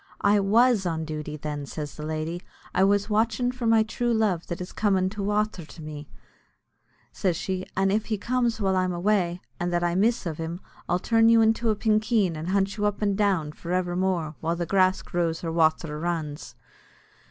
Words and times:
"I 0.23 0.39
was 0.39 0.87
on 0.87 1.05
duty, 1.05 1.37
then," 1.37 1.67
says 1.67 1.93
the 1.93 2.03
lady; 2.03 2.41
"I 2.73 2.83
was 2.83 3.07
watchin' 3.07 3.51
for 3.51 3.67
my 3.67 3.83
true 3.83 4.11
love 4.15 4.47
that 4.47 4.59
is 4.59 4.71
comin' 4.71 5.09
by 5.09 5.21
wather 5.21 5.63
to 5.63 5.81
me," 5.83 6.09
says 7.11 7.37
she, 7.37 7.67
"an' 7.77 7.91
if 7.91 8.05
he 8.07 8.17
comes 8.17 8.59
while 8.59 8.75
I'm 8.75 8.93
away, 8.93 9.41
an' 9.59 9.69
that 9.69 9.83
I 9.83 9.93
miss 9.93 10.25
iv 10.25 10.39
him, 10.39 10.59
I'll 10.89 10.97
turn 10.97 11.29
you 11.29 11.43
into 11.43 11.69
a 11.69 11.75
pinkeen, 11.75 12.35
and 12.35 12.47
I'll 12.47 12.53
hunt 12.53 12.77
you 12.77 12.87
up 12.87 13.03
and 13.03 13.15
down 13.15 13.51
for 13.51 13.73
evermore, 13.73 14.33
while 14.39 14.55
grass 14.65 15.03
grows 15.03 15.43
or 15.43 15.51
wather 15.51 15.99
runs." 15.99 16.55